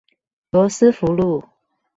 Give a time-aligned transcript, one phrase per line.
[0.49, 1.47] 羅斯福路